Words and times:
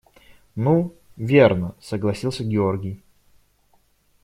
–Ну, 0.55 0.95
верно,– 1.15 1.75
согласился 1.79 2.43
Георгий. 2.43 3.03